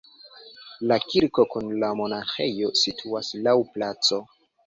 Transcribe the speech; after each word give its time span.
La 0.91 0.95
kirko 1.09 1.45
kun 1.55 1.67
la 1.83 1.91
monaĥejo 2.01 2.71
situas 2.85 3.31
laŭ 3.49 3.57
placo. 3.77 4.19